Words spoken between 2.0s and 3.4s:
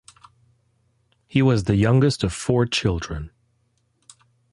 of four children.